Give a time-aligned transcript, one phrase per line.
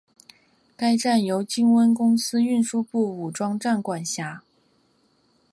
[0.75, 4.41] 该站由金温公司运输部武义站管辖。